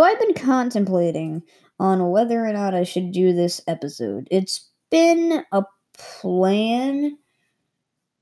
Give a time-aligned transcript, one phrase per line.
[0.00, 1.42] So I've been contemplating
[1.78, 4.28] on whether or not I should do this episode.
[4.30, 7.18] It's been a plan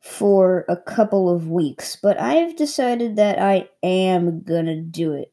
[0.01, 5.33] for a couple of weeks, but I've decided that I am gonna do it.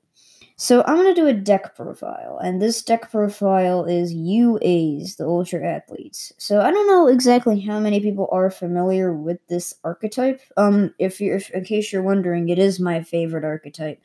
[0.56, 5.66] So I'm gonna do a deck profile, and this deck profile is UAs, the Ultra
[5.66, 6.32] Athletes.
[6.38, 10.42] So I don't know exactly how many people are familiar with this archetype.
[10.58, 14.00] Um, if you're, if, in case you're wondering, it is my favorite archetype.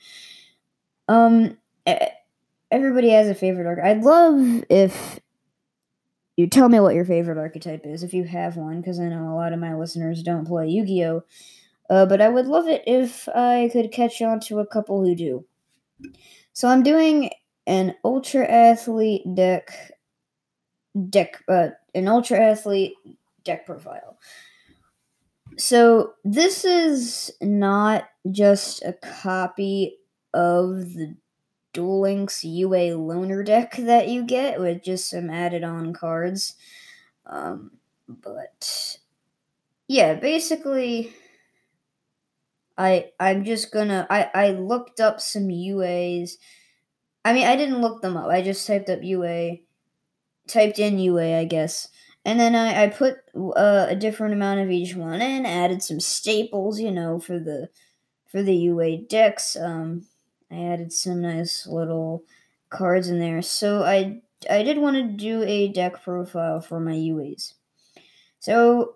[1.06, 1.58] Um,
[2.70, 3.96] everybody has a favorite archetype.
[3.96, 5.20] I'd love if
[6.36, 9.32] you tell me what your favorite archetype is if you have one, because I know
[9.32, 11.24] a lot of my listeners don't play Yu Gi Oh!
[11.90, 15.14] Uh, but I would love it if I could catch on to a couple who
[15.14, 15.44] do.
[16.52, 17.30] So I'm doing
[17.66, 19.92] an Ultra Athlete deck,
[21.08, 22.94] deck, uh, an Ultra Athlete
[23.44, 24.18] deck profile.
[25.58, 29.96] So this is not just a copy
[30.32, 31.16] of the
[31.72, 36.54] Duel Links UA loaner deck that you get with just some added on cards.
[37.26, 37.72] Um,
[38.08, 38.98] but
[39.86, 41.12] yeah, basically
[42.76, 46.32] I I'm just gonna I, I looked up some UAs.
[47.24, 49.58] I mean I didn't look them up, I just typed up UA
[50.48, 51.88] typed in UA I guess.
[52.24, 56.00] And then I, I put uh, a different amount of each one in, added some
[56.00, 57.68] staples, you know, for the
[58.26, 59.56] for the UA decks.
[59.56, 60.06] Um
[60.50, 62.24] I added some nice little
[62.68, 63.42] cards in there.
[63.42, 67.54] So I I did want to do a deck profile for my UAs.
[68.38, 68.94] So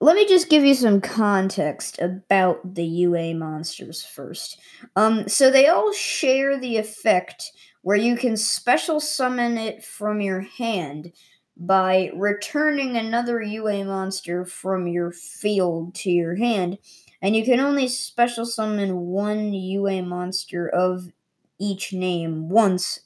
[0.00, 4.60] let me just give you some context about the UA monsters first.
[4.96, 7.52] Um, so they all share the effect
[7.82, 11.12] where you can special summon it from your hand
[11.56, 16.78] by returning another UA monster from your field to your hand
[17.22, 21.10] and you can only special summon one UA monster of
[21.58, 23.00] each name once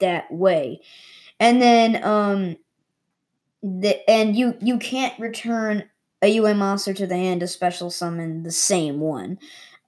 [0.00, 0.80] that way.
[1.40, 2.56] And then um
[3.62, 5.84] the and you you can't return
[6.22, 9.38] a UA monster to the hand to special summon the same one.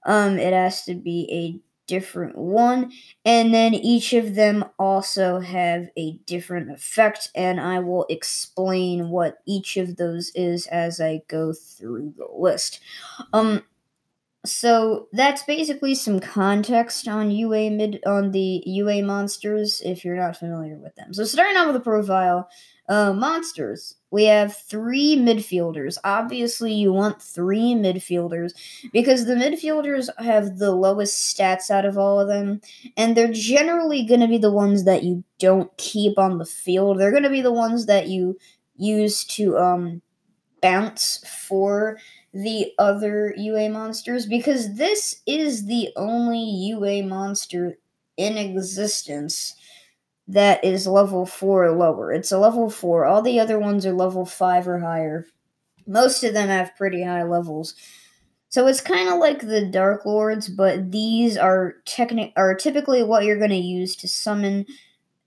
[0.05, 2.91] Um it has to be a different one
[3.25, 9.39] and then each of them also have a different effect and I will explain what
[9.45, 12.79] each of those is as I go through the list.
[13.33, 13.63] Um
[14.45, 20.37] so that's basically some context on UA mid on the UA monsters if you're not
[20.37, 21.13] familiar with them.
[21.13, 22.49] So starting out with the profile,
[22.87, 23.95] uh, monsters.
[24.11, 25.97] We have three midfielders.
[26.03, 28.53] Obviously, you want three midfielders
[28.93, 32.61] because the midfielders have the lowest stats out of all of them,
[32.95, 36.99] and they're generally going to be the ones that you don't keep on the field.
[36.99, 38.37] They're going to be the ones that you
[38.77, 40.01] use to um,
[40.61, 41.97] bounce for
[42.33, 47.77] the other UA monsters because this is the only UA monster
[48.15, 49.55] in existence
[50.27, 52.11] that is level 4 or lower.
[52.11, 53.05] It's a level 4.
[53.05, 55.25] All the other ones are level 5 or higher.
[55.85, 57.75] Most of them have pretty high levels.
[58.49, 63.23] So it's kind of like the Dark Lords, but these are techni- are typically what
[63.23, 64.65] you're going to use to summon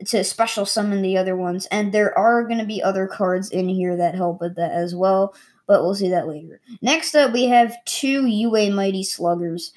[0.07, 3.69] to special summon the other ones and there are going to be other cards in
[3.69, 5.35] here that help with that as well,
[5.67, 6.61] but we'll see that later.
[6.81, 9.75] Next up we have two UA Mighty Sluggers.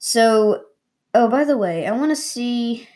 [0.00, 0.64] So,
[1.14, 2.88] oh by the way, I want to see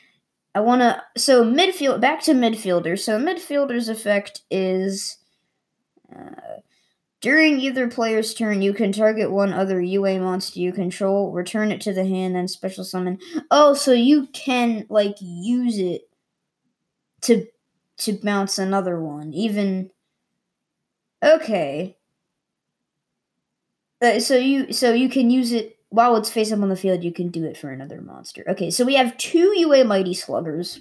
[0.58, 1.00] I want to.
[1.16, 2.00] So midfield.
[2.00, 2.98] Back to midfielder.
[2.98, 5.18] So midfielder's effect is.
[6.12, 6.58] Uh,
[7.20, 11.80] during either player's turn, you can target one other UA monster you control, return it
[11.82, 13.20] to the hand, then special summon.
[13.52, 16.08] Oh, so you can like use it
[17.22, 17.46] to
[17.98, 19.90] to bounce another one, even.
[21.22, 21.96] Okay.
[24.02, 27.02] Uh, so you so you can use it while it's face up on the field,
[27.02, 28.44] you can do it for another monster.
[28.48, 30.80] Okay, so we have two UA Mighty Sluggers.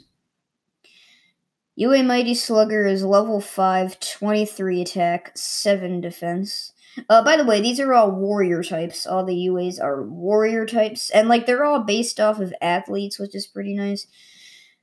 [1.76, 6.74] UA Mighty Slugger is level 5, 23 attack, 7 defense.
[7.10, 9.06] Uh, by the way, these are all warrior types.
[9.06, 13.36] All the UAs are warrior types, and like they're all based off of athletes, which
[13.36, 14.08] is pretty nice.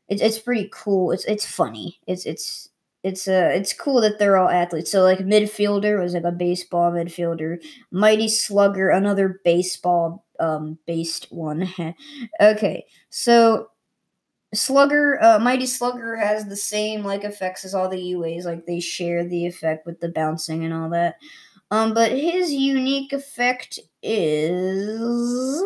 [0.08, 1.10] It's it's pretty cool.
[1.10, 1.98] It's it's funny.
[2.06, 2.68] It's it's
[3.04, 4.90] it's uh it's cool that they're all athletes.
[4.90, 7.62] So like midfielder was like a baseball midfielder.
[7.92, 11.72] Mighty Slugger, another baseball um based one.
[12.40, 13.68] okay, so
[14.54, 18.44] Slugger, uh, Mighty Slugger has the same like effects as all the UAs.
[18.44, 21.16] Like they share the effect with the bouncing and all that.
[21.70, 25.62] Um, but his unique effect is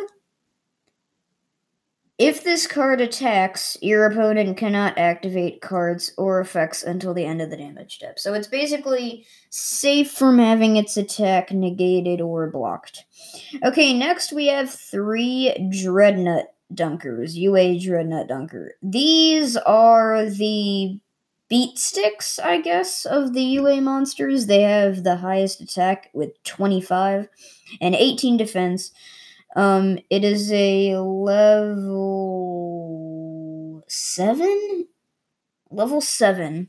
[2.19, 7.51] if this card attacks, your opponent cannot activate cards or effects until the end of
[7.51, 8.19] the damage step.
[8.19, 13.05] So it's basically safe from having its attack negated or blocked.
[13.65, 18.75] Okay, next we have three Dreadnought Dunkers, UA Dreadnought Dunker.
[18.83, 20.99] These are the
[21.49, 24.47] beat sticks, I guess, of the UA monsters.
[24.47, 27.29] They have the highest attack with 25
[27.81, 28.93] and 18 defense.
[29.57, 32.35] Um, it is a level
[33.89, 34.87] 7?
[35.71, 36.69] Level 7.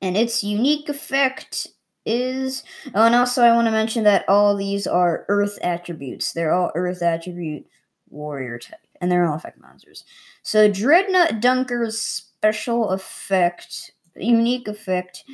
[0.00, 1.68] And its unique effect
[2.04, 2.62] is.
[2.94, 6.32] Oh, and also, I want to mention that all these are Earth attributes.
[6.32, 7.66] They're all Earth attribute
[8.10, 10.04] warrior type, and they're all effect monsters.
[10.42, 15.24] So, Dreadnought Dunker's special effect unique effect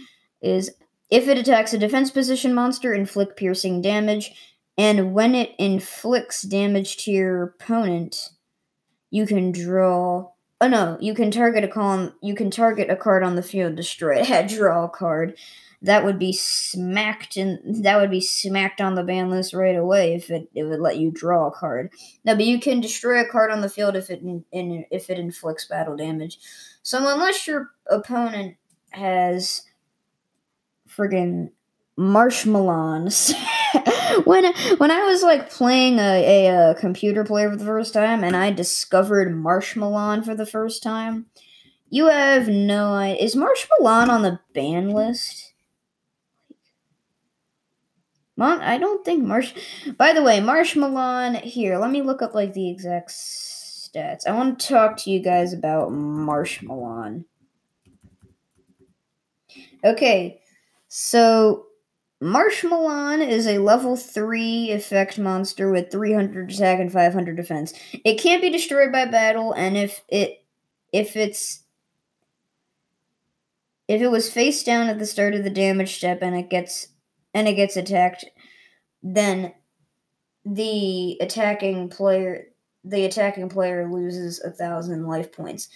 [0.41, 0.71] is
[1.11, 4.33] if it attacks a defense position monster, inflict piercing damage,
[4.79, 8.31] and when it inflicts damage to your opponent,
[9.11, 10.31] you can draw.
[10.61, 12.15] Oh no, you can target a column.
[12.23, 15.37] You can target a card on the field, destroy it, draw a card.
[15.83, 17.83] That would be smacked in.
[17.83, 20.99] That would be smacked on the ban list right away if it, it would let
[20.99, 21.91] you draw a card.
[22.25, 25.11] No, but you can destroy a card on the field if it in, in if
[25.11, 26.39] it inflicts battle damage.
[26.83, 28.57] So unless your opponent
[28.91, 29.63] has
[30.89, 31.51] friggin'
[31.99, 33.35] Marshmallons.
[34.25, 38.25] when when I was like playing a, a, a, computer player for the first time
[38.25, 41.27] and I discovered Marshmallon for the first time,
[41.91, 43.23] you have no idea.
[43.23, 45.53] Is Marshmallon on the ban list?
[48.37, 49.53] Mom, I don't think Marsh.
[49.97, 51.41] By the way, Marshmallon.
[51.41, 54.27] Here, let me look up like the exact stats.
[54.27, 57.25] I want to talk to you guys about Marshmallon.
[59.85, 60.41] Okay,
[60.87, 61.67] so
[62.23, 67.73] Marshmallon is a level 3 effect monster with 300 attack and 500 defense.
[68.05, 70.45] It can't be destroyed by battle, and if it
[70.93, 71.63] if it's
[73.87, 76.89] if it was face down at the start of the damage step and it gets
[77.35, 78.25] and it gets attacked,
[79.03, 79.53] then
[80.45, 82.49] the attacking player
[82.85, 85.69] the attacking player loses a thousand life points.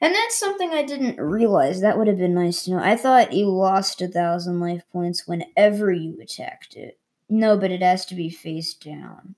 [0.00, 1.80] And that's something I didn't realize.
[1.80, 2.78] That would have been nice to know.
[2.78, 6.98] I thought you lost a thousand life points whenever you attacked it.
[7.28, 9.34] No, but it has to be face down.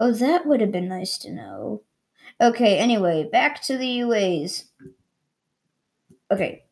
[0.00, 1.82] Oh, that would have been nice to know.
[2.40, 4.64] Okay, anyway, back to the UAs.
[6.30, 6.64] Okay,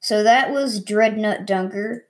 [0.00, 2.08] so that was Dreadnought Dunker.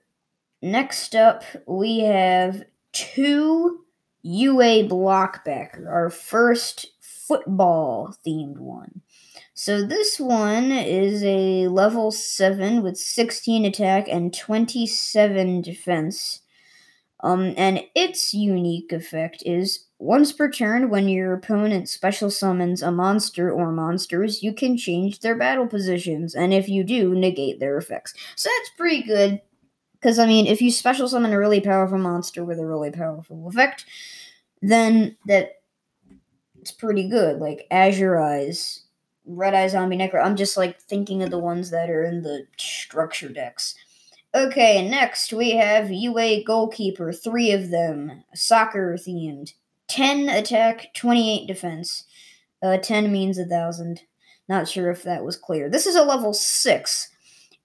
[0.61, 2.63] Next up, we have
[2.93, 3.83] two
[4.21, 9.01] UA Blockbacker, our first football themed one.
[9.53, 16.41] So this one is a level 7 with 16 attack and 27 defense.
[17.21, 22.91] Um, and its unique effect is once per turn, when your opponent special summons a
[22.91, 27.77] monster or monsters, you can change their battle positions, and if you do, negate their
[27.77, 28.13] effects.
[28.35, 29.41] So that's pretty good.
[29.93, 33.47] Because, I mean, if you special summon a really powerful monster with a really powerful
[33.47, 33.85] effect,
[34.61, 35.61] then that
[36.59, 37.39] it's pretty good.
[37.39, 38.82] Like Azure Eyes
[39.25, 40.23] Red Eye Zombie Necro.
[40.23, 43.75] I'm just like thinking of the ones that are in the structure decks.
[44.35, 49.53] Okay, next we have UA Goalkeeper, three of them, soccer themed.
[49.87, 52.05] 10 attack, 28 defense.
[52.63, 54.01] Uh, 10 means a thousand.
[54.49, 55.69] Not sure if that was clear.
[55.69, 57.09] This is a level 6.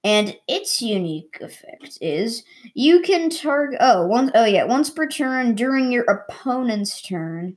[0.04, 2.44] And its unique effect is
[2.74, 7.56] you can target oh once oh yeah, once per turn during your opponent's turn,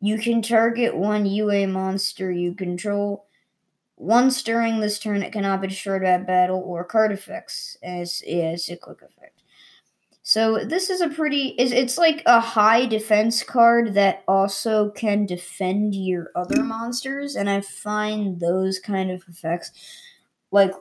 [0.00, 3.26] you can target one UA monster you control.
[3.96, 8.68] Once during this turn, it cannot be destroyed by battle or card effects, as as
[8.70, 9.42] a quick effect.
[10.22, 15.26] So this is a pretty is it's like a high defense card that also can
[15.26, 19.72] defend your other monsters, and I find those kind of effects
[20.50, 20.72] like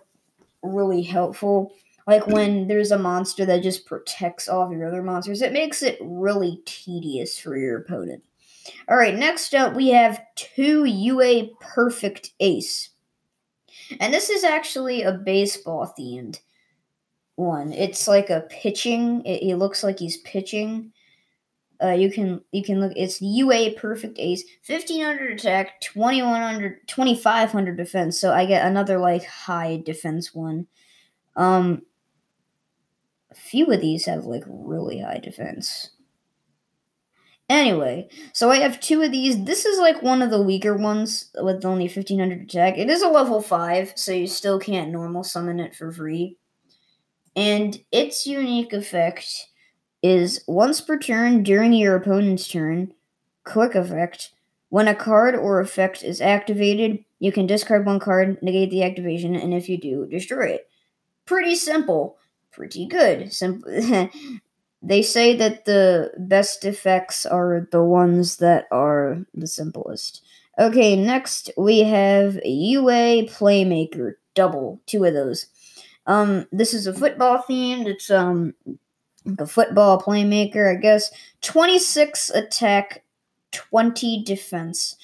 [0.64, 1.74] really helpful.
[2.08, 5.84] Like when there's a monster that just protects all of your other monsters, it makes
[5.84, 8.24] it really tedious for your opponent.
[8.88, 12.90] All right, next up we have two UA Perfect Ace.
[14.00, 16.40] And this is actually a baseball themed
[17.36, 17.72] one.
[17.74, 19.24] It's like a pitching.
[19.26, 20.92] It, looks like he's pitching.
[21.82, 22.92] Uh, you can you can look.
[22.96, 28.20] It's UA Perfect Ace, fifteen hundred attack, 2100, 2500 defense.
[28.20, 30.68] So I get another like high defense one.
[31.36, 31.84] Um,
[33.32, 35.92] a few of these have like really high defense.
[37.50, 39.44] Anyway, so I have two of these.
[39.44, 42.78] This is like one of the weaker ones with only 1500 attack.
[42.78, 46.38] It is a level 5, so you still can't normal summon it for free.
[47.36, 49.48] And its unique effect
[50.04, 52.94] is once per turn during your opponent's turn,
[53.44, 54.32] quick effect.
[54.70, 59.36] When a card or effect is activated, you can discard one card, negate the activation,
[59.36, 60.70] and if you do, destroy it.
[61.26, 62.18] Pretty simple.
[62.52, 63.34] Pretty good.
[63.34, 63.72] Simple.
[64.82, 70.24] They say that the best effects are the ones that are the simplest.
[70.58, 75.48] Okay, next we have UA Playmaker double, two of those.
[76.06, 77.88] Um, this is a football themed.
[77.88, 78.54] It's um
[79.38, 81.12] a football playmaker, I guess.
[81.42, 83.04] Twenty six attack,
[83.52, 84.96] twenty defense,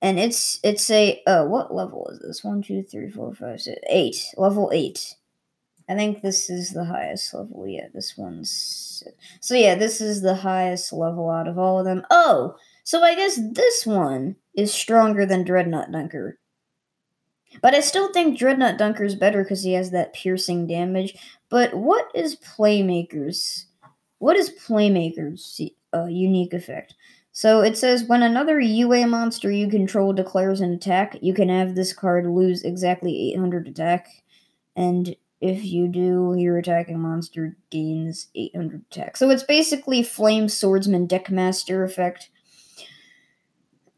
[0.00, 2.44] and it's it's a uh what level is this?
[2.44, 4.24] One, two, three, four, five, six, eight.
[4.36, 5.16] Level eight.
[5.90, 7.66] I think this is the highest level.
[7.66, 9.02] Yeah, this one's
[9.40, 12.06] so yeah, this is the highest level out of all of them.
[12.10, 12.54] Oh,
[12.84, 16.38] so I guess this one is stronger than Dreadnought Dunker.
[17.60, 21.16] But I still think Dreadnought Dunker is better because he has that piercing damage.
[21.48, 23.66] But what is Playmaker's?
[24.18, 25.60] What is Playmaker's
[25.92, 26.94] uh, unique effect?
[27.32, 31.74] So it says when another UA monster you control declares an attack, you can have
[31.74, 34.08] this card lose exactly 800 attack,
[34.76, 39.16] and if you do, your attacking monster gains 800 attack.
[39.16, 42.30] So it's basically Flame Swordsman Deckmaster effect.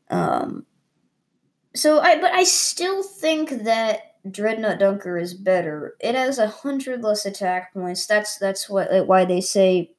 [0.08, 0.66] Um,
[1.74, 5.96] so I, but I still think that Dreadnought Dunker is better.
[5.98, 8.06] It has a hundred less attack points.
[8.06, 9.90] That's that's what why they say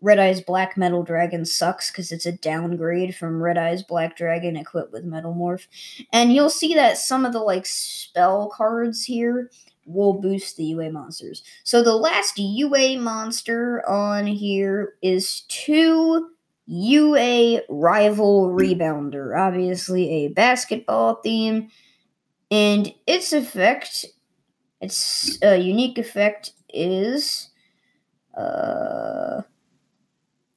[0.00, 4.56] Red Eyes Black Metal Dragon sucks because it's a downgrade from Red Eyes Black Dragon
[4.56, 5.66] equipped with Metal Morph.
[6.12, 9.50] And you'll see that some of the like spell cards here
[9.86, 11.42] will boost the UA monsters.
[11.62, 16.30] So the last UA monster on here is two
[16.66, 21.68] UA Rival Rebounder, obviously a basketball theme,
[22.50, 24.06] and its effect,
[24.80, 27.50] its uh, unique effect is,
[28.36, 29.42] uh,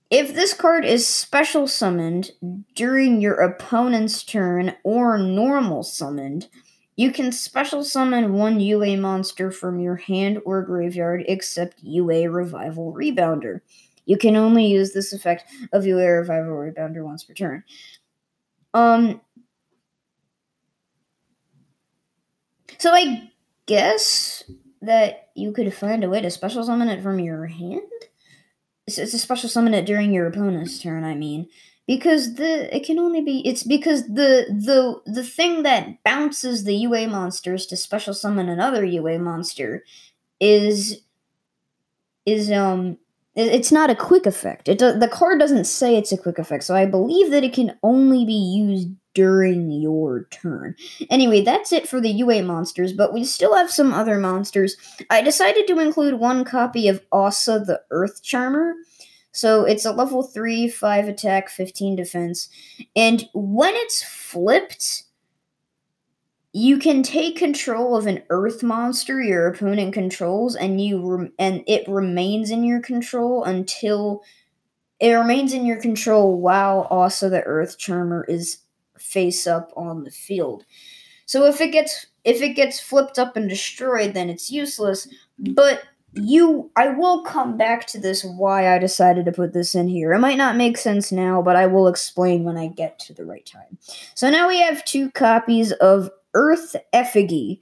[0.10, 2.32] if this card is special summoned
[2.76, 6.48] during your opponent's turn or normal summoned,
[6.96, 12.94] you can special summon one UA monster from your hand or graveyard except UA Rival
[12.94, 13.62] Rebounder.
[14.06, 17.64] You can only use this effect of UA Rival Rebounder once per turn.
[18.74, 19.22] Um.
[22.80, 23.30] So I
[23.66, 24.44] guess
[24.82, 27.82] that you could find a way to special summon it from your hand.
[28.88, 31.04] It's, it's a special summon it during your opponent's turn.
[31.04, 31.48] I mean,
[31.88, 36.76] because the it can only be it's because the the the thing that bounces the
[36.76, 39.84] UA monsters to special summon another UA monster
[40.40, 41.02] is
[42.26, 42.98] is um
[43.36, 44.68] it's not a quick effect.
[44.68, 47.54] It do, the card doesn't say it's a quick effect, so I believe that it
[47.54, 50.76] can only be used during your turn.
[51.10, 54.78] Anyway, that's it for the UA monsters, but we still have some other monsters.
[55.10, 58.76] I decided to include one copy of Aussa the Earth Charmer.
[59.32, 62.50] So it's a level 3, 5 attack, 15 defense.
[62.96, 65.06] And when it's flipped,
[66.54, 71.88] you can take control of an earth monster your opponent controls and you and it
[71.88, 74.24] remains in your control until
[75.00, 78.60] it remains in your control while Aussa the earth charmer is
[79.08, 80.66] face up on the field.
[81.26, 85.84] So if it gets if it gets flipped up and destroyed then it's useless, but
[86.14, 90.14] you I will come back to this why I decided to put this in here.
[90.14, 93.26] It might not make sense now, but I will explain when I get to the
[93.26, 93.78] right time.
[94.16, 97.62] So now we have two copies of Earth Effigy.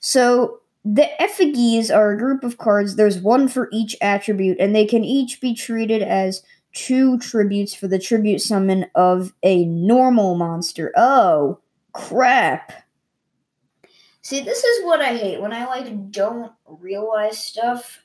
[0.00, 2.96] So the effigies are a group of cards.
[2.96, 6.42] There's one for each attribute, and they can each be treated as
[6.74, 10.92] two tributes for the tribute summon of a normal monster.
[10.96, 11.60] Oh,
[11.92, 12.72] crap.
[14.22, 18.02] See, this is what I hate when I like don't realize stuff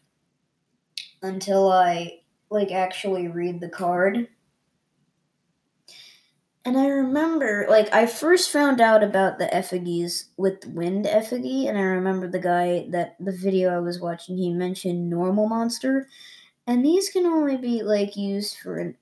[1.21, 4.27] until I like actually read the card.
[6.65, 11.77] And I remember, like, I first found out about the effigies with Wind Effigy, and
[11.77, 16.07] I remember the guy that the video I was watching, he mentioned Normal Monster,
[16.69, 18.95] and these can only be, like, used for an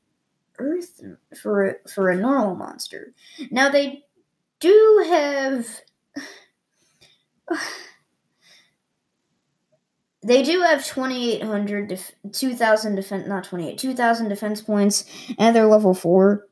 [0.58, 1.02] Earth,
[1.40, 3.14] for, for a normal monster.
[3.52, 4.06] Now, they
[4.60, 5.82] do have
[10.24, 15.06] they do have 2800 def- 2000 defense not 28 2000 defense points
[15.38, 16.48] and they're level 4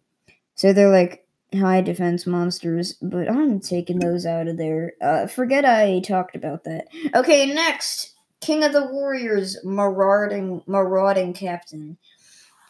[0.56, 4.94] so they're like high defense monsters but i'm taking those out of there.
[5.02, 6.88] Uh, forget i talked about that.
[7.14, 8.15] Okay next
[8.46, 11.98] king of the warriors marauding marauding captain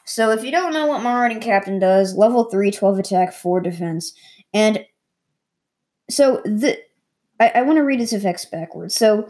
[0.06, 4.14] so if you don't know what marauding captain does level 3 12 attack 4 defense
[4.54, 4.86] and
[6.10, 6.78] so the
[7.40, 8.96] I, I want to read its effects backwards.
[8.96, 9.28] So,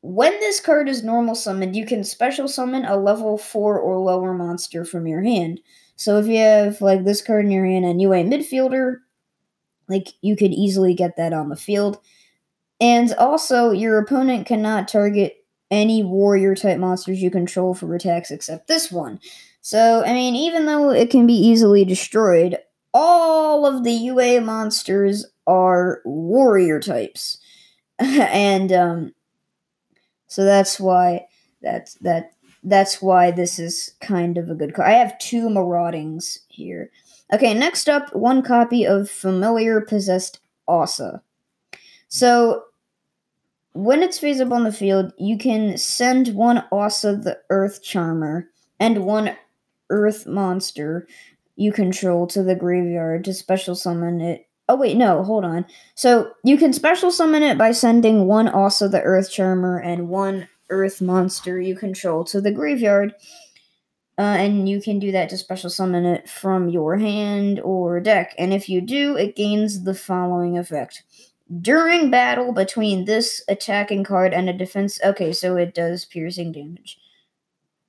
[0.00, 4.34] when this card is normal summoned, you can special summon a level 4 or lower
[4.34, 5.60] monster from your hand.
[5.96, 8.96] So, if you have, like, this card in your hand and you a midfielder,
[9.88, 11.98] like, you could easily get that on the field.
[12.80, 15.41] And also, your opponent cannot target
[15.72, 19.18] any warrior type monsters you control for attacks except this one.
[19.62, 22.58] So, I mean, even though it can be easily destroyed,
[22.92, 27.38] all of the UA monsters are warrior types.
[27.98, 29.14] and um
[30.26, 31.26] so that's why
[31.62, 34.88] that's that that's why this is kind of a good card.
[34.88, 36.90] I have two maraudings here.
[37.32, 41.22] Okay, next up, one copy of Familiar Possessed Aussa.
[42.08, 42.64] So
[43.72, 48.48] when it's up on the field, you can send one Aussa the Earth Charmer
[48.78, 49.36] and one
[49.90, 51.06] Earth Monster
[51.56, 54.48] you control to the graveyard to special summon it.
[54.68, 55.66] Oh wait, no, hold on.
[55.94, 60.48] So you can special summon it by sending one Aussa the Earth Charmer and one
[60.70, 63.14] Earth Monster you control to the graveyard.
[64.18, 68.34] Uh, and you can do that to special summon it from your hand or deck.
[68.38, 71.02] And if you do, it gains the following effect.
[71.60, 75.00] During battle between this attacking card and a defense.
[75.04, 76.98] Okay, so it does piercing damage.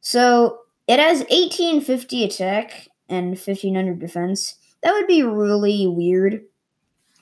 [0.02, 4.56] So it has 1850 attack and 1500 defense.
[4.82, 6.42] That would be really weird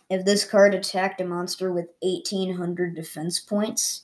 [0.10, 4.04] if this card attacked a monster with 1800 defense points.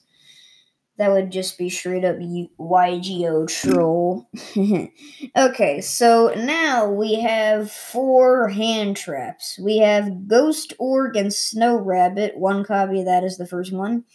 [0.97, 4.27] That would just be straight up YGO troll.
[5.37, 9.59] okay, so now we have four hand traps.
[9.61, 12.35] We have Ghost Orc and Snow Rabbit.
[12.37, 14.05] One copy of that is the first one.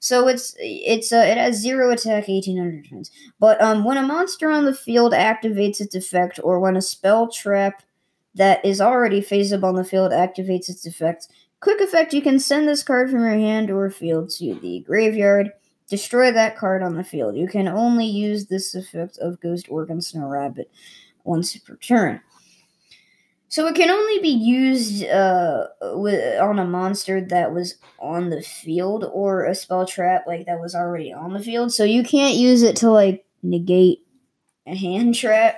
[0.00, 3.10] So it's it's uh, it has zero attack, eighteen hundred defense.
[3.38, 7.28] But um, when a monster on the field activates its effect, or when a spell
[7.28, 7.82] trap
[8.34, 11.28] that is already phase up on the field activates its effect,
[11.60, 15.52] quick effect, you can send this card from your hand or field to the graveyard.
[15.90, 17.36] Destroy that card on the field.
[17.36, 20.70] You can only use this effect of Ghost Orc and Snow Rabbit
[21.24, 22.20] once per turn.
[23.48, 28.40] So it can only be used uh, with, on a monster that was on the
[28.40, 31.72] field or a spell trap like that was already on the field.
[31.72, 34.06] So you can't use it to like negate
[34.68, 35.56] a hand trap.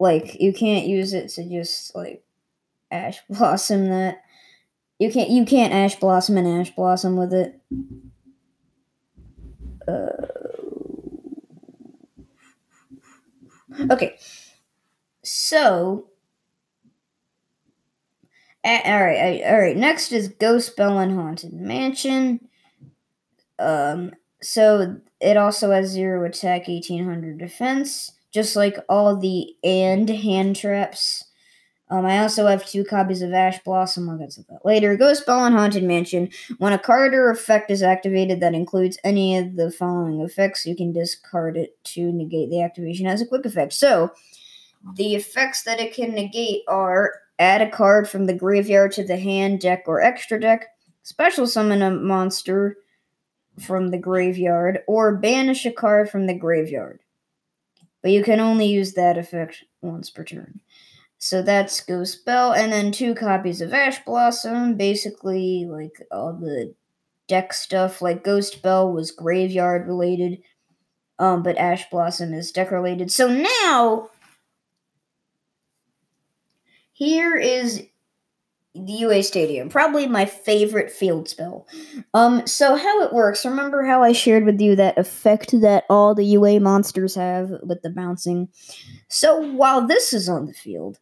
[0.00, 2.24] Like you can't use it to just like
[2.90, 4.22] ash blossom that.
[4.98, 7.60] You can't you can't ash blossom and ash blossom with it.
[9.88, 10.26] Uh,
[13.90, 14.16] okay.
[15.24, 16.06] So
[18.64, 19.76] all right, all right.
[19.76, 22.48] Next is Ghost Bell and Haunted Mansion.
[23.58, 30.08] Um, so it also has zero attack, eighteen hundred defense, just like all the and
[30.08, 31.24] hand traps.
[31.92, 34.08] Um, I also have two copies of Ash Blossom.
[34.08, 34.96] I'll get to that later.
[34.96, 36.30] Ghost Bell and Haunted Mansion.
[36.56, 40.74] When a card or effect is activated that includes any of the following effects, you
[40.74, 43.74] can discard it to negate the activation as a quick effect.
[43.74, 44.10] So,
[44.96, 49.18] the effects that it can negate are add a card from the graveyard to the
[49.18, 50.68] hand, deck, or extra deck,
[51.02, 52.78] special summon a monster
[53.60, 57.00] from the graveyard, or banish a card from the graveyard.
[58.00, 60.60] But you can only use that effect once per turn.
[61.24, 66.74] So that's Ghost Bell, and then two copies of Ash Blossom, basically like all the
[67.28, 68.02] deck stuff.
[68.02, 70.42] Like Ghost Bell was graveyard related,
[71.20, 73.12] um, but Ash Blossom is deck related.
[73.12, 74.10] So now
[76.92, 77.86] here is
[78.74, 81.68] the UA Stadium, probably my favorite field spell.
[82.14, 83.46] Um, so how it works?
[83.46, 87.80] Remember how I shared with you that effect that all the UA monsters have with
[87.82, 88.48] the bouncing?
[89.06, 90.98] So while this is on the field,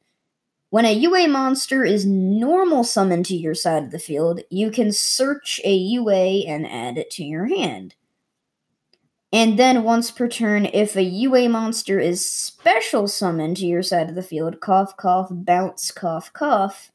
[0.71, 4.93] when a UA monster is normal summoned to your side of the field, you can
[4.93, 7.97] search a UA and add it to your hand.
[9.33, 14.09] And then once per turn, if a UA monster is special summoned to your side
[14.09, 16.91] of the field, cough, cough, bounce, cough, cough,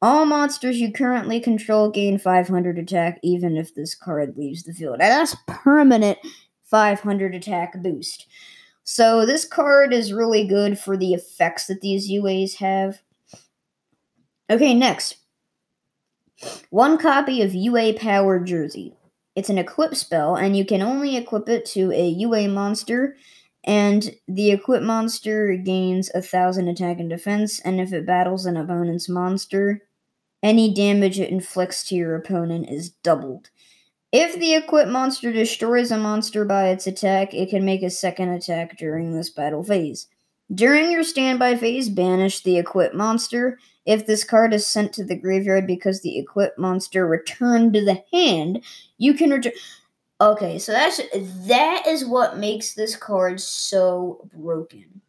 [0.00, 4.94] all monsters you currently control gain 500 attack, even if this card leaves the field.
[5.00, 6.18] And that's permanent
[6.64, 8.26] 500 attack boost.
[8.82, 13.00] So this card is really good for the effects that these UAs have.
[14.50, 15.16] Okay, next.
[16.70, 18.94] One copy of UA Power Jersey.
[19.34, 23.16] It's an equip spell, and you can only equip it to a UA monster,
[23.64, 28.56] and the equip monster gains a thousand attack and defense, and if it battles an
[28.56, 29.82] opponent's monster,
[30.42, 33.50] any damage it inflicts to your opponent is doubled.
[34.10, 38.28] If the equip monster destroys a monster by its attack, it can make a second
[38.30, 40.08] attack during this battle phase.
[40.52, 43.58] During your standby phase, banish the equip monster.
[43.84, 48.02] If this card is sent to the graveyard because the equip monster returned to the
[48.12, 48.62] hand,
[48.98, 49.52] you can return.
[50.20, 51.00] Okay, so that's
[51.48, 55.00] that is what makes this card so broken.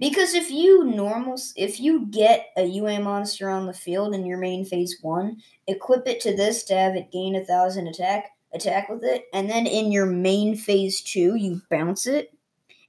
[0.00, 4.38] Because if you normal if you get a UA monster on the field in your
[4.38, 8.88] main phase one, equip it to this to have it gain a thousand attack attack
[8.88, 12.32] with it, and then in your main phase two you bounce it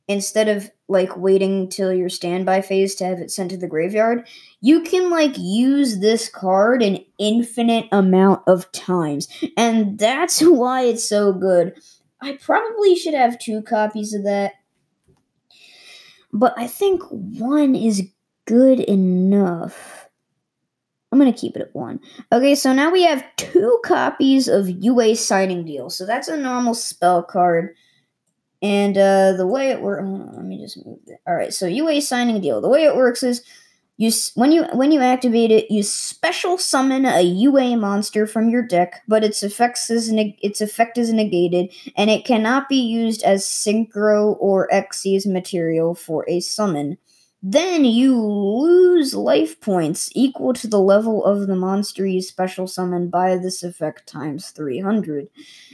[0.08, 4.28] instead of like waiting till your standby phase to have it sent to the graveyard,
[4.62, 9.28] you can like use this card an infinite amount of times.
[9.58, 11.80] And that's why it's so good.
[12.22, 14.54] I probably should have two copies of that.
[16.34, 18.10] But I think one is
[18.46, 20.08] good enough.
[21.12, 22.00] I'm going to keep it at one.
[22.32, 25.90] Okay, so now we have two copies of UA Signing Deal.
[25.90, 27.76] So that's a normal spell card.
[28.62, 30.04] And uh, the way it works,
[30.36, 31.20] let me just move it.
[31.28, 32.60] All right, so UA signing deal.
[32.60, 33.44] The way it works is
[33.98, 38.64] you when you when you activate it, you special summon a UA monster from your
[38.64, 43.24] deck, but its effects is neg- its effect is negated, and it cannot be used
[43.24, 46.98] as synchro or Xyz material for a summon.
[47.42, 53.10] Then you lose life points equal to the level of the monster you special summon
[53.10, 55.30] by this effect times 300.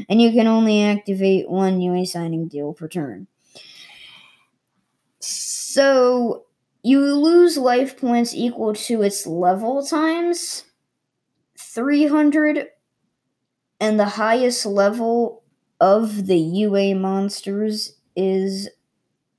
[0.09, 3.27] And you can only activate one UA signing deal per turn.
[5.19, 6.45] So
[6.83, 10.65] you lose life points equal to its level times
[11.57, 12.67] 300
[13.79, 15.43] and the highest level
[15.79, 18.69] of the UA monsters is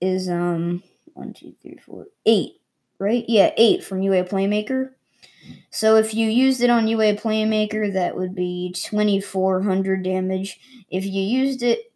[0.01, 0.83] is um
[1.15, 2.61] one, two, three, four, eight,
[2.99, 3.25] right?
[3.27, 4.91] Yeah, eight from UA Playmaker.
[5.71, 10.61] So if you used it on UA Playmaker, that would be 2400 damage.
[10.91, 11.93] If you used it,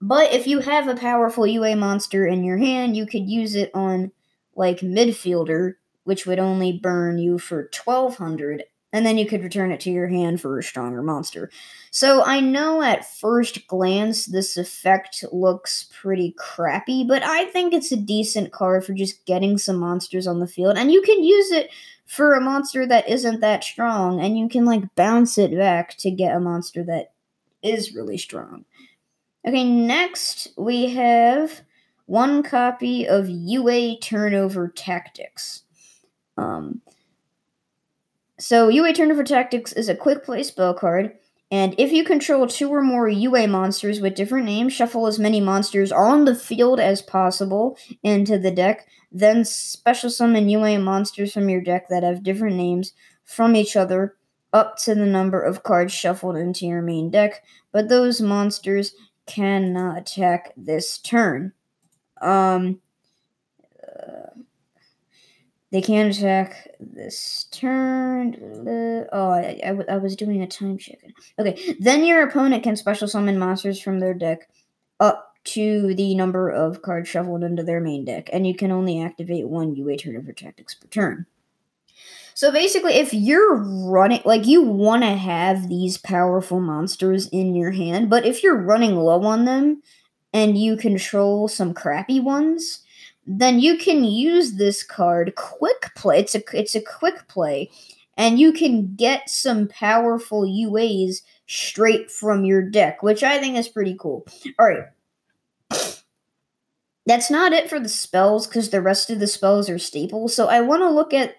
[0.00, 3.70] but if you have a powerful UA monster in your hand, you could use it
[3.74, 4.12] on
[4.54, 8.64] like midfielder, which would only burn you for 1200
[8.96, 11.50] and then you could return it to your hand for a stronger monster.
[11.90, 17.92] So I know at first glance this effect looks pretty crappy, but I think it's
[17.92, 21.50] a decent card for just getting some monsters on the field, and you can use
[21.50, 21.70] it
[22.06, 26.10] for a monster that isn't that strong, and you can like bounce it back to
[26.10, 27.12] get a monster that
[27.62, 28.64] is really strong.
[29.46, 31.60] Okay, next we have
[32.06, 35.64] one copy of UA Turnover Tactics.
[36.38, 36.80] Um,
[38.38, 41.12] so UA Turnover Tactics is a quick play spell card,
[41.50, 45.40] and if you control two or more UA monsters with different names, shuffle as many
[45.40, 51.48] monsters on the field as possible into the deck, then special summon UA monsters from
[51.48, 52.92] your deck that have different names
[53.24, 54.16] from each other
[54.52, 58.94] up to the number of cards shuffled into your main deck, but those monsters
[59.26, 61.52] cannot attack this turn.
[62.20, 62.80] Um,
[65.76, 68.34] they can attack this turn.
[69.12, 71.00] Oh, I, was doing a time check.
[71.38, 74.48] Okay, then your opponent can special summon monsters from their deck
[75.00, 79.02] up to the number of cards shuffled into their main deck, and you can only
[79.02, 81.26] activate one UA Turnover Tactics per turn.
[82.32, 87.72] So basically, if you're running, like, you want to have these powerful monsters in your
[87.72, 89.82] hand, but if you're running low on them
[90.32, 92.82] and you control some crappy ones,
[93.26, 96.20] then you can use this card quick play.
[96.20, 97.70] It's a it's a quick play,
[98.16, 103.68] and you can get some powerful UAs straight from your deck, which I think is
[103.68, 104.26] pretty cool.
[104.58, 104.84] All right.
[107.06, 110.34] That's not it for the spells because the rest of the spells are staples.
[110.34, 111.36] So I want to look at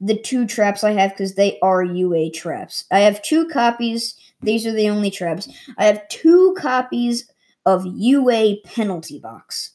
[0.00, 2.84] the two traps I have because they are UA traps.
[2.92, 4.14] I have two copies.
[4.42, 5.48] These are the only traps.
[5.76, 7.28] I have two copies
[7.66, 9.72] of UA penalty box.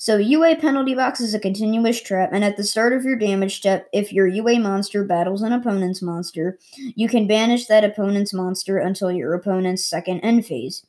[0.00, 3.56] So UA penalty box is a continuous trap, and at the start of your damage
[3.56, 6.56] step, if your UA monster battles an opponent's monster,
[6.94, 10.86] you can banish that opponent's monster until your opponent's second end phase.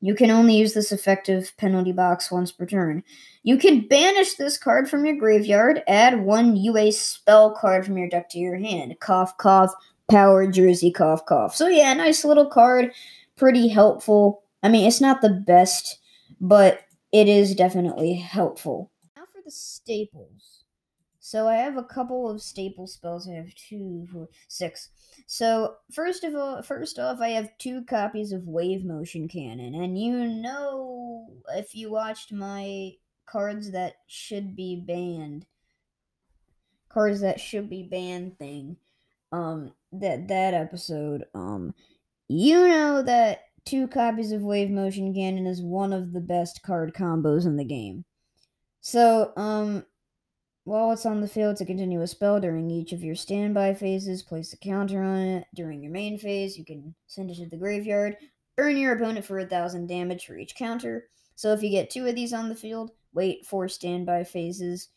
[0.00, 3.04] You can only use this effective penalty box once per turn.
[3.42, 8.08] You can banish this card from your graveyard, add one UA spell card from your
[8.08, 8.96] deck to your hand.
[9.00, 9.74] Cough, cough,
[10.10, 11.54] power jersey, cough, cough.
[11.54, 12.92] So, yeah, nice little card.
[13.36, 14.42] Pretty helpful.
[14.62, 15.98] I mean, it's not the best,
[16.40, 16.80] but
[17.14, 18.90] it is definitely helpful.
[19.16, 20.64] Now for the staples.
[21.20, 23.28] So I have a couple of staple spells.
[23.28, 24.88] I have two, four, six.
[25.28, 29.96] So first of all, first off, I have two copies of Wave Motion Cannon, and
[29.96, 32.90] you know if you watched my
[33.26, 35.46] cards that should be banned,
[36.88, 38.76] cards that should be banned thing,
[39.30, 41.74] um, that that episode, um,
[42.26, 46.94] you know that two copies of Wave Motion Cannon is one of the best card
[46.94, 48.04] combos in the game.
[48.80, 49.84] So, um,
[50.64, 54.22] while it's on the field to continue a spell during each of your standby phases,
[54.22, 55.46] place a counter on it.
[55.54, 58.16] During your main phase, you can send it to the graveyard.
[58.56, 61.08] Burn your opponent for a thousand damage for each counter.
[61.34, 64.88] So if you get two of these on the field, wait for standby phases.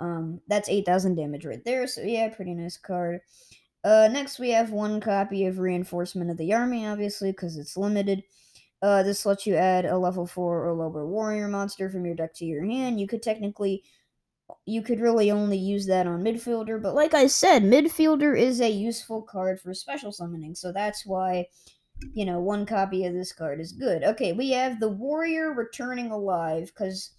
[0.00, 1.86] Um, that's 8,000 damage right there.
[1.86, 3.20] So yeah, pretty nice card.
[3.84, 8.22] Uh, next, we have one copy of Reinforcement of the Army, obviously, because it's limited.
[8.80, 12.34] Uh, this lets you add a level 4 or lower warrior monster from your deck
[12.34, 12.98] to your hand.
[12.98, 13.84] You could technically,
[14.64, 18.70] you could really only use that on midfielder, but like I said, midfielder is a
[18.70, 21.46] useful card for special summoning, so that's why,
[22.12, 24.02] you know, one copy of this card is good.
[24.02, 27.10] Okay, we have the warrior returning alive, because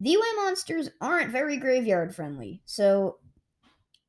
[0.00, 3.18] the UA monsters aren't very graveyard friendly, so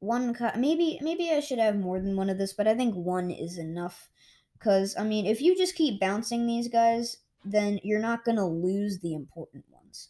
[0.03, 2.93] one co- maybe maybe I should have more than one of this, but I think
[2.93, 4.09] one is enough.
[4.59, 8.99] Cause I mean, if you just keep bouncing these guys, then you're not gonna lose
[8.99, 10.09] the important ones.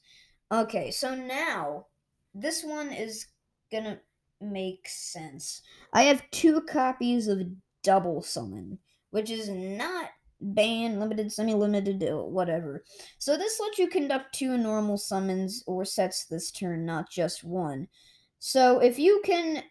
[0.52, 1.86] Okay, so now
[2.34, 3.28] this one is
[3.72, 4.00] gonna
[4.42, 5.62] make sense.
[5.94, 7.48] I have two copies of
[7.84, 8.80] Double Summon,
[9.12, 10.10] which is not
[10.42, 12.84] banned, limited, semi-limited, uh, whatever.
[13.18, 17.88] So this lets you conduct two normal summons or sets this turn, not just one.
[18.40, 19.64] So if you can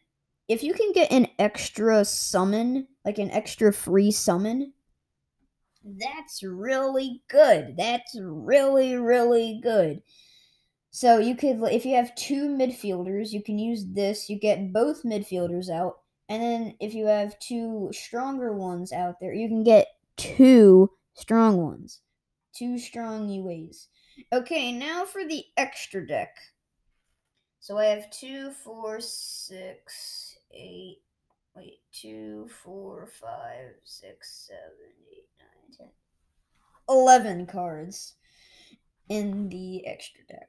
[0.53, 4.75] if you can get an extra summon, like an extra free summon,
[5.83, 7.75] that's really good.
[7.79, 10.03] That's really, really good.
[10.91, 14.29] So you could, if you have two midfielders, you can use this.
[14.29, 16.01] You get both midfielders out.
[16.29, 19.87] And then if you have two stronger ones out there, you can get
[20.19, 22.03] two strong ones.
[22.55, 23.87] Two strong UAs.
[24.35, 26.37] Okay, now for the extra deck.
[27.59, 31.03] So I have two, four, six, eight,
[31.57, 35.89] wait, two, four, five, six, seven, eight, nine, ten,
[36.89, 38.15] eleven cards
[39.09, 40.49] in the extra deck.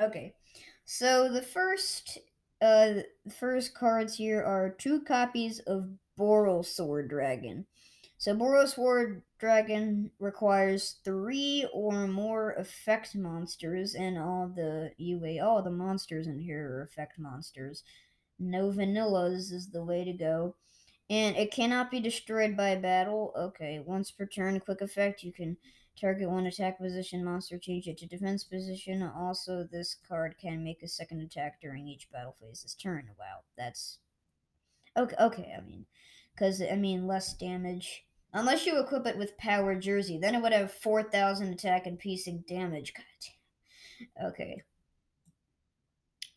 [0.00, 0.34] Okay,
[0.84, 2.18] so the first,
[2.62, 7.66] uh, the first cards here are two copies of Borrelsword Dragon.
[8.20, 15.70] So Borrelsword Dragon requires three or more effect monsters, and all the UA, all the
[15.70, 17.82] monsters in here are effect monsters.
[18.38, 20.54] No vanillas is the way to go.
[21.08, 23.32] And it cannot be destroyed by battle.
[23.34, 25.56] Okay, once per turn, quick effect, you can
[25.98, 29.02] target one attack position monster, change it to defense position.
[29.02, 33.08] Also, this card can make a second attack during each battle phase this turn.
[33.18, 33.96] Wow, that's
[34.94, 35.16] okay.
[35.18, 35.86] Okay, I mean,
[36.34, 40.52] because I mean less damage Unless you equip it with Power Jersey, then it would
[40.52, 42.94] have 4,000 attack and piecing damage.
[42.94, 44.28] God.
[44.28, 44.62] Okay.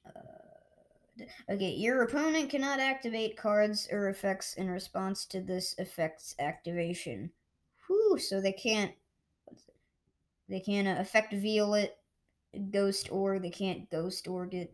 [0.05, 7.31] Uh, okay, your opponent cannot activate cards or effects in response to this effect's activation.
[7.87, 8.93] Whew, so they can't.
[10.49, 11.87] They can't uh, Effect Veiler,
[12.71, 13.41] Ghost Org.
[13.41, 14.73] They can't Ghost Org it.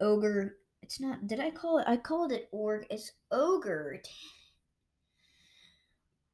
[0.00, 0.56] Ogre.
[0.82, 1.26] It's not.
[1.26, 1.84] Did I call it?
[1.88, 2.86] I called it Org.
[2.90, 4.00] It's Ogre.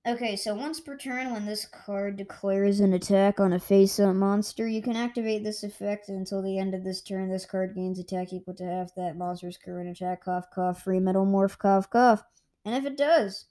[0.09, 4.67] Okay, so once per turn, when this card declares an attack on a face-up monster,
[4.67, 7.29] you can activate this effect until the end of this turn.
[7.29, 10.25] This card gains attack equal to half that monster's current attack.
[10.25, 12.25] Cough, cough, free metal morph, cough, cough.
[12.65, 13.45] And if it does,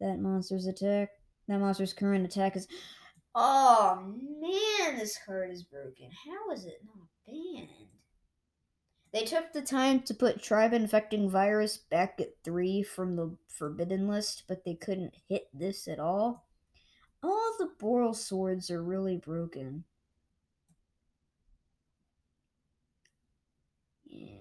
[0.00, 1.10] that monster's attack,
[1.48, 2.66] that monster's current attack is.
[3.34, 4.02] Oh
[4.40, 6.08] man, this card is broken.
[6.26, 7.68] How is it not banned?
[9.12, 14.08] They took the time to put tribe infecting virus back at 3 from the forbidden
[14.08, 16.46] list, but they couldn't hit this at all.
[17.22, 19.84] All the Borrelswords are really broken.
[24.04, 24.38] Yeah.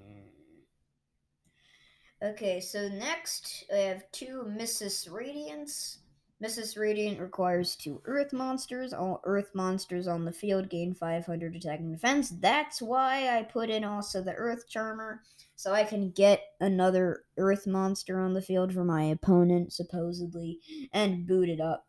[2.24, 5.12] Okay, so next I have two Mrs.
[5.12, 6.01] Radiance.
[6.42, 6.76] Mrs.
[6.76, 8.94] Radiant requires two Earth monsters.
[8.94, 12.30] All Earth monsters on the field gain 500 attack and defense.
[12.30, 15.22] That's why I put in Aussa the Earth Charmer,
[15.56, 20.60] so I can get another Earth monster on the field for my opponent, supposedly,
[20.92, 21.86] and boot it up.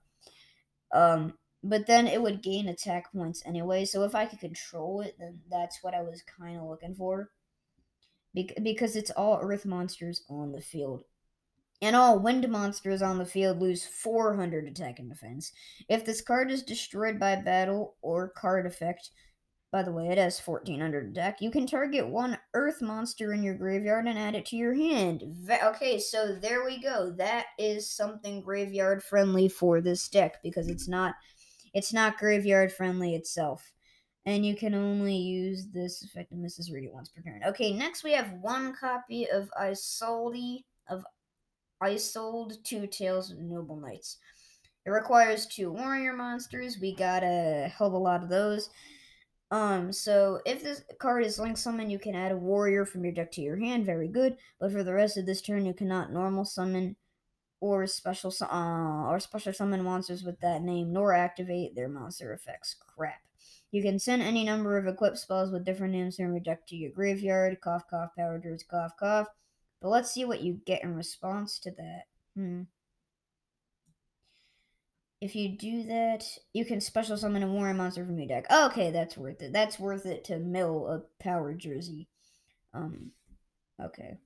[0.93, 5.17] Um, but then it would gain attack points anyway, so if I could control it,
[5.19, 7.31] then that's what I was kind of looking for.
[8.35, 11.05] Be- because it's all Earth monsters on the field
[11.83, 15.53] and all wind monsters on the field lose 400 attack and defense.
[15.89, 19.11] If this card is destroyed by battle or card effect,
[19.73, 23.55] by the way, it has 1400 attack, you can target one earth monster in your
[23.55, 25.25] graveyard and add it to your hand.
[25.65, 27.11] okay, so there we go.
[27.17, 31.15] That is something graveyard friendly for this deck because it's not
[31.75, 33.73] it's not graveyard friendly itself.
[34.25, 36.71] And you can only use this effect and Mrs.
[36.71, 37.41] Rudy once per turn.
[37.45, 41.05] Okay, next we have one copy of Isolde of
[41.83, 44.19] Isolde two Tales of Noble Knights.
[44.87, 46.79] It requires two warrior monsters.
[46.81, 48.71] We got a hell of a lot of those.
[49.51, 53.13] Um, so if this card is link summon, you can add a warrior from your
[53.13, 53.85] deck to your hand.
[53.85, 54.37] Very good.
[54.59, 56.97] But for the rest of this turn, you cannot normal summon
[57.61, 62.75] or special uh, or special summon monsters with that name, nor activate their monster effects.
[62.97, 63.21] Crap.
[63.71, 66.77] You can send any number of equipped spells with different names from your deck to
[66.77, 67.61] your graveyard.
[67.61, 69.29] Cough, cough, power jersey, cough, cough.
[69.83, 72.05] But let's see what you get in response to that.
[72.37, 72.63] Hmm.
[75.21, 78.47] if you do that, you can special summon a warrior monster from your deck.
[78.51, 79.53] Okay, that's worth it.
[79.53, 82.09] That's worth it to mill a power jersey.
[82.75, 83.13] Um,
[83.81, 84.17] okay.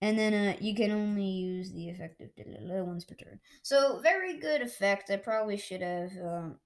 [0.00, 2.46] And then uh, you can only use the effect effective
[2.86, 3.40] once per turn.
[3.62, 5.10] So very good effect.
[5.10, 6.12] I probably should have.
[6.22, 6.56] Um,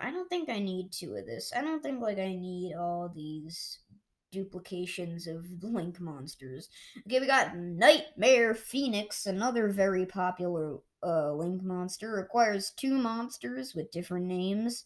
[0.00, 1.52] I don't think I need two of this.
[1.54, 3.80] I don't think like I need all these
[4.34, 6.68] duplications of Link monsters.
[7.06, 12.10] Okay, we got Knightmare Phoenix, another very popular uh, Link monster.
[12.10, 14.84] Requires two monsters with different names.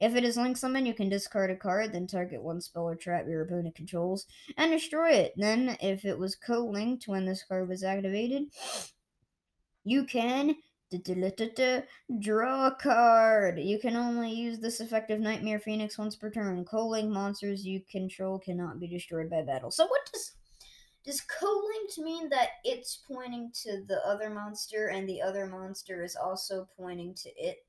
[0.00, 2.96] If it is Link Summon, you can discard a card, then target one spell or
[2.96, 4.26] trap your opponent controls,
[4.56, 5.32] and destroy it.
[5.36, 8.44] Then, if it was co-linked when this card was activated,
[9.84, 10.56] you can
[12.20, 13.58] Draw a card.
[13.58, 16.64] You can only use this effective Knightmare Phoenix once per turn.
[16.64, 19.70] Co-link monsters you control cannot be destroyed by battle.
[19.70, 20.32] So what does
[21.04, 26.14] does co-linked mean that it's pointing to the other monster and the other monster is
[26.14, 27.64] also pointing to it?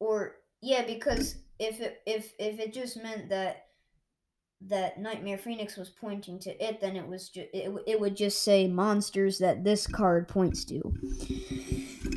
[0.00, 3.65] Or yeah, because if it if if it just meant that
[4.62, 8.42] that Knightmare Phoenix was pointing to it, then it was ju- it, it would just
[8.42, 10.94] say monsters that this card points to.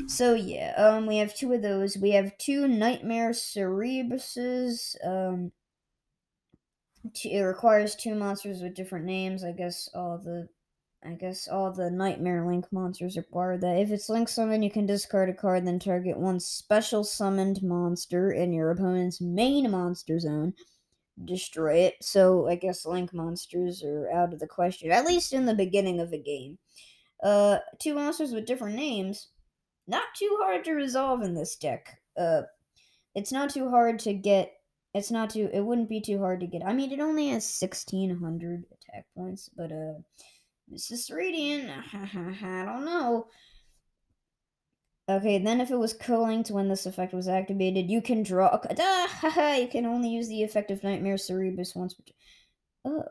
[0.08, 1.96] So yeah, um, we have two of those.
[1.96, 4.96] We have two Knightmare Cerebuses.
[5.06, 5.52] Um,
[7.24, 9.44] it requires two monsters with different names.
[9.44, 10.48] I guess all the,
[11.04, 13.78] I guess all the Knightmare Link monsters require that.
[13.78, 18.32] If it's Link Summon, you can discard a card, then target one special summoned monster
[18.32, 20.54] in your opponent's main monster zone
[21.24, 21.96] destroy it.
[22.00, 26.00] So I guess link monsters are out of the question, at least in the beginning
[26.00, 26.58] of a game.
[27.22, 29.28] Uh, two monsters with different names,
[29.86, 32.00] not too hard to resolve in this deck.
[32.16, 32.42] Uh,
[33.14, 34.52] it's not too hard to get.
[34.94, 35.50] It's not too.
[35.52, 36.62] It wouldn't be too hard to get.
[36.64, 40.00] I mean, it only has sixteen hundred attack points, but uh,
[40.72, 41.12] Mrs.
[41.12, 43.26] Radiant, I don't know.
[45.10, 48.60] Okay, then if it was co-linked when this effect was activated, you can draw a
[48.78, 52.04] ah, you can only use the effect of Knightmare Cerebus once per
[52.84, 53.02] Oh.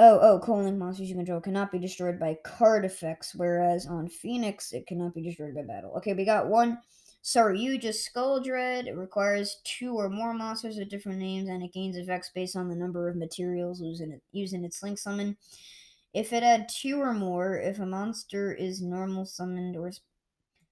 [0.00, 4.72] Oh, oh, co-link monsters you control cannot be destroyed by card effects, whereas on Phoenix
[4.72, 5.94] it cannot be destroyed by battle.
[5.96, 6.78] Okay, we got one
[7.24, 8.86] Saryuja Skull Dread.
[8.86, 12.68] It requires two or more monsters with different names, and it gains effects based on
[12.68, 15.36] the number of materials using, it, using its Link Summon.
[16.14, 19.90] If it had two or more, if a monster is normal summoned or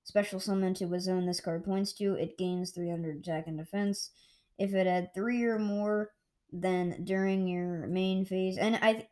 [0.07, 4.11] special summon to a zone this card points to, it gains 300 attack and defense.
[4.57, 6.13] If it had three or more,
[6.53, 9.09] then during your main phase, and I,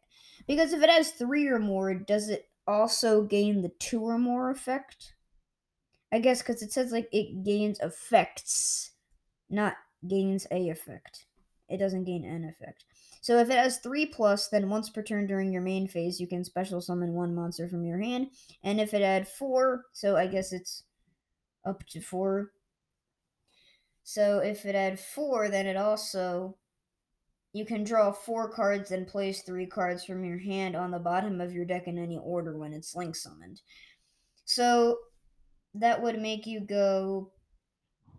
[0.47, 4.51] because if it has three or more, does it also gain the two or more
[4.51, 5.15] effect?
[6.13, 8.93] I guess because it says like it gains effects,
[9.51, 9.75] not
[10.07, 11.27] gains a effect.
[11.69, 12.85] It doesn't gain an effect.
[13.21, 16.27] So if it has three plus, then once per turn during your main phase, you
[16.27, 18.29] can special summon one monster from your hand.
[18.63, 20.83] And if it had four, so I guess it's
[21.65, 22.51] up to four.
[24.03, 26.57] So if it had four, then it also
[27.55, 31.41] you can draw four cards and place three cards from your hand on the bottom
[31.41, 33.63] of your deck in any order when it's link summoned.
[34.45, 34.99] So
[35.75, 37.31] that would make you go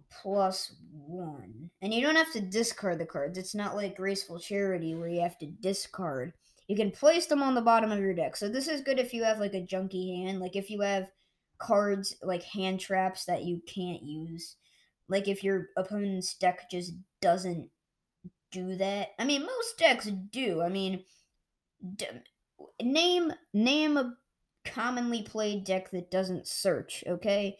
[0.10, 1.70] plus one.
[1.82, 3.38] And you don't have to discard the cards.
[3.38, 6.34] It's not like Graceful Charity where you have to discard.
[6.68, 8.36] You can place them on the bottom of your deck.
[8.36, 10.39] So this is good if you have like a junky hand.
[10.39, 11.10] Like if you have
[11.58, 14.56] cards like hand traps that you can't use.
[15.08, 17.70] Like if your opponent's deck just doesn't
[18.52, 19.10] do that.
[19.20, 20.62] I mean, most decks do.
[20.62, 21.04] I mean,
[21.96, 22.08] d-
[22.82, 24.15] name name a
[24.65, 27.58] commonly played deck that doesn't search, okay?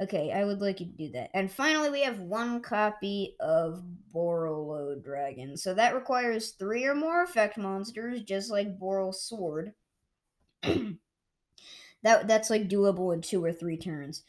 [0.00, 1.30] Okay, I would like you to do that.
[1.32, 3.82] And finally, we have one copy of
[4.14, 5.56] Borreload Dragon.
[5.56, 9.72] So that requires three or more effect monsters, just like Borrelsword.
[10.62, 14.22] that that's like doable in two or three turns.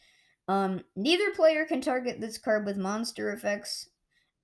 [0.48, 3.90] Um, neither player can target this card with monster effects,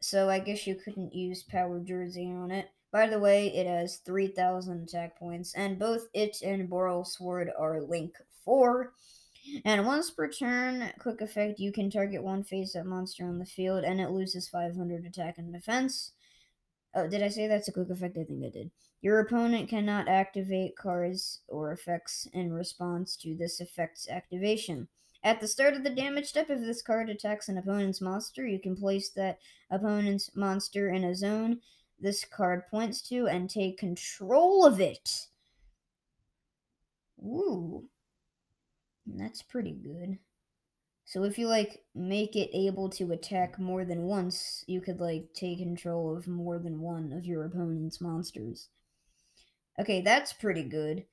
[0.00, 2.68] so I guess you couldn't use Power Jersey on it.
[2.92, 8.14] By the way, it has 3,000 attack points, and both it and Borrelsword are Link
[8.44, 8.92] 4.
[9.64, 13.46] And once per turn, quick effect, you can target one face up monster on the
[13.46, 16.12] field, and it loses 500 attack and defense.
[16.94, 18.16] Oh, did I say that's a quick effect?
[18.16, 18.70] I think I did.
[19.02, 24.88] Your opponent cannot activate cards or effects in response to this effect's activation.
[25.22, 28.58] At the start of the damage step, if this card attacks an opponent's monster, you
[28.58, 29.38] can place that
[29.70, 31.60] opponent's monster in a zone
[31.98, 35.28] this card points to and take control of it.
[37.22, 37.88] Ooh.
[39.06, 40.18] That's pretty good.
[41.06, 45.34] So if you like make it able to attack more than once, you could like
[45.34, 48.68] take control of more than one of your opponent's monsters.
[49.78, 51.06] Okay, that's pretty good.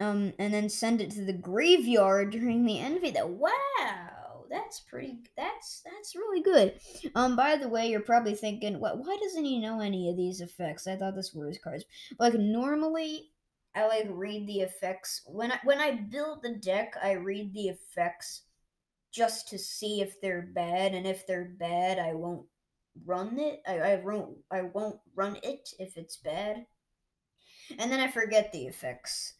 [0.00, 3.28] um, and then send it to the graveyard during the end it.
[3.28, 5.18] Wow, that's pretty.
[5.36, 6.74] That's that's really good.
[7.14, 8.98] Um, by the way, you're probably thinking, what?
[8.98, 10.86] Why doesn't he know any of these effects?
[10.86, 11.84] I thought this were his cards.
[12.18, 13.30] Like normally,
[13.78, 16.94] I like read the effects when I when I build the deck.
[17.00, 18.42] I read the effects
[19.12, 22.46] just to see if they're bad, and if they're bad, I won't
[23.06, 23.62] run it.
[23.68, 26.66] I, I won't I won't run it if it's bad.
[27.78, 29.34] And then I forget the effects.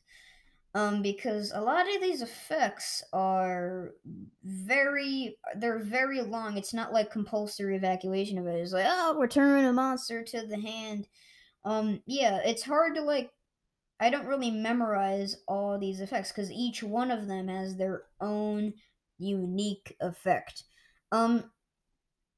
[0.74, 3.94] Um, because a lot of these effects are
[4.44, 6.56] very they're very long.
[6.56, 8.54] It's not like compulsory evacuation of it.
[8.54, 11.08] It's like, oh, return a monster to the hand.
[11.64, 13.32] Um, yeah, it's hard to like
[14.00, 18.74] I don't really memorize all these effects because each one of them has their own
[19.18, 20.64] unique effect.
[21.10, 21.50] Um,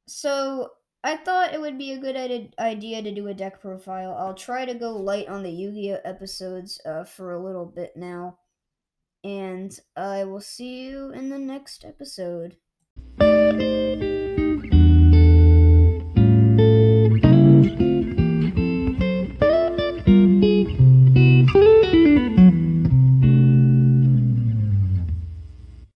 [0.07, 0.71] so
[1.05, 2.17] I thought it would be a good
[2.59, 4.15] idea to do a deck profile.
[4.19, 8.39] I'll try to go light on the Yu-Gi-Oh episodes uh, for a little bit now,
[9.25, 12.57] and I will see you in the next episode.